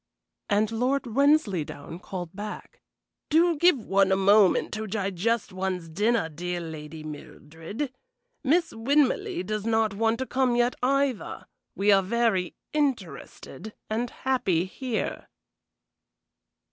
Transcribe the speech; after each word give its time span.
And 0.49 0.71
Lord 0.71 1.03
Wensleydown 1.05 1.99
called 1.99 2.35
back: 2.35 2.81
"Do 3.29 3.55
give 3.55 3.77
one 3.77 4.11
a 4.11 4.15
moment 4.15 4.73
to 4.73 4.87
digest 4.87 5.53
one's 5.53 5.89
dinner, 5.89 6.27
dear 6.27 6.59
Lady 6.59 7.03
Mildred. 7.03 7.93
Miss 8.43 8.71
Winmarleigh 8.73 9.45
does 9.45 9.63
not 9.63 9.93
want 9.93 10.17
to 10.17 10.25
come 10.25 10.55
yet, 10.55 10.75
either. 10.81 11.45
We 11.75 11.91
are 11.91 12.01
very 12.01 12.55
interested 12.73 13.75
and 13.91 14.09
happy 14.09 14.65
here." 14.65 15.27